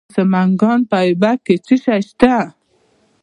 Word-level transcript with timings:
د 0.07 0.11
سمنګان 0.15 0.79
په 0.89 0.97
ایبک 1.05 1.37
کې 1.45 1.55
څه 1.65 1.75
شی 1.83 1.99
شته؟ 2.07 2.33